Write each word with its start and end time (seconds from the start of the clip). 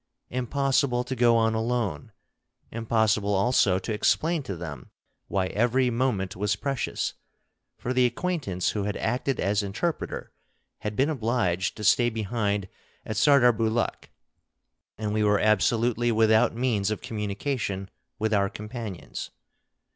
Impossible 0.31 1.03
to 1.03 1.15
go 1.15 1.37
on 1.37 1.53
alone; 1.53 2.11
impossible 2.71 3.35
also 3.35 3.77
to 3.77 3.93
explain 3.93 4.41
to 4.41 4.55
them 4.55 4.89
why 5.27 5.45
every 5.49 5.91
moment 5.91 6.35
was 6.35 6.55
precious, 6.55 7.13
for 7.77 7.93
the 7.93 8.07
acquaintance 8.07 8.69
who 8.71 8.85
had 8.85 8.97
acted 8.97 9.39
as 9.39 9.61
interpreter 9.61 10.31
had 10.79 10.95
been 10.95 11.11
obliged 11.11 11.77
to 11.77 11.83
stay 11.83 12.09
behind 12.09 12.67
at 13.05 13.15
Sardarbulakh, 13.15 14.09
and 14.97 15.13
we 15.13 15.23
were 15.23 15.39
absolutely 15.39 16.11
without 16.11 16.55
means 16.55 16.89
of 16.89 17.01
communication 17.01 17.87
with 18.17 18.33
our 18.33 18.49
companions. 18.49 19.29